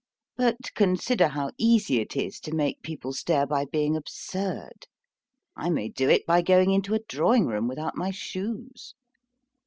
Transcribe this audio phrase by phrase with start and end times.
[0.35, 4.87] But consider how easy it is to make people stare by being absurd.
[5.55, 8.95] I may do it by going into a drawing room without my shoes.